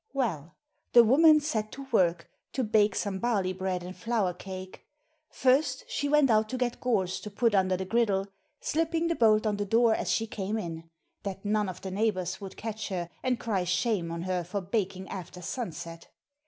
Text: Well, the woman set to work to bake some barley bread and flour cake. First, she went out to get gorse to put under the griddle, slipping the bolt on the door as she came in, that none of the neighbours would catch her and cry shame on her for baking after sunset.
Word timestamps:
Well, 0.13 0.55
the 0.93 1.03
woman 1.03 1.39
set 1.41 1.71
to 1.73 1.85
work 1.91 2.27
to 2.53 2.63
bake 2.63 2.95
some 2.95 3.19
barley 3.19 3.53
bread 3.53 3.83
and 3.83 3.95
flour 3.95 4.33
cake. 4.33 4.83
First, 5.29 5.83
she 5.87 6.09
went 6.09 6.31
out 6.31 6.49
to 6.49 6.57
get 6.57 6.79
gorse 6.79 7.19
to 7.19 7.29
put 7.29 7.53
under 7.53 7.77
the 7.77 7.85
griddle, 7.85 8.27
slipping 8.61 9.09
the 9.09 9.15
bolt 9.15 9.45
on 9.45 9.57
the 9.57 9.63
door 9.67 9.93
as 9.93 10.09
she 10.11 10.25
came 10.25 10.57
in, 10.57 10.89
that 11.21 11.45
none 11.45 11.69
of 11.69 11.81
the 11.81 11.91
neighbours 11.91 12.41
would 12.41 12.57
catch 12.57 12.89
her 12.89 13.11
and 13.21 13.39
cry 13.39 13.63
shame 13.63 14.09
on 14.11 14.23
her 14.23 14.43
for 14.43 14.59
baking 14.59 15.07
after 15.07 15.39
sunset. 15.39 16.07